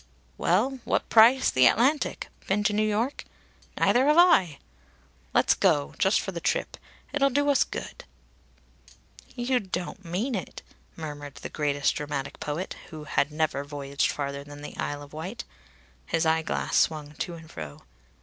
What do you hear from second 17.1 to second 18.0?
to and fro.